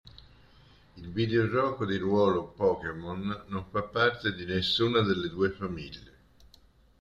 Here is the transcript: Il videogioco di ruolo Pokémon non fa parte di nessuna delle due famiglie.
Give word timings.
Il 0.97 1.09
videogioco 1.11 1.85
di 1.85 1.95
ruolo 1.99 2.45
Pokémon 2.55 3.43
non 3.49 3.65
fa 3.69 3.83
parte 3.83 4.33
di 4.33 4.45
nessuna 4.45 5.01
delle 5.01 5.29
due 5.29 5.51
famiglie. 5.51 6.11